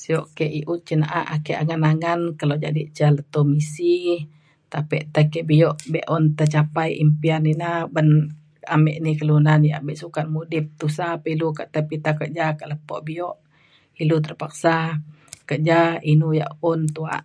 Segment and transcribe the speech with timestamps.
[0.00, 3.94] Sio ke i’ut cin na’a ake angan angan kelo jadek ca leto misi
[4.72, 8.08] tapek tai ke bio be’un tercapai impian ina ban
[8.74, 12.68] ame ni kelunan yak bek sukat mudip tusa pa ilu kak tai pita kerja kak
[12.72, 13.28] lepo bio
[14.02, 14.74] ilu terpaksa
[15.48, 15.78] kerja
[16.12, 17.24] inu yak un tuak